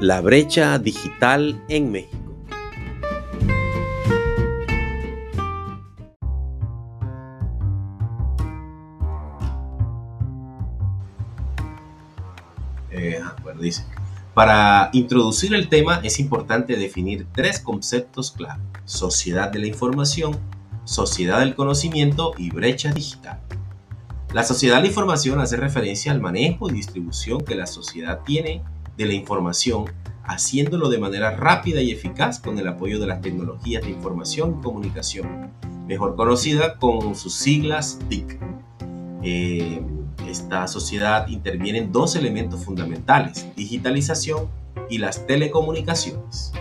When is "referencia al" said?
25.56-26.20